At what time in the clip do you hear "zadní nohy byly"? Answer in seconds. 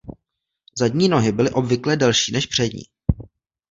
0.77-1.49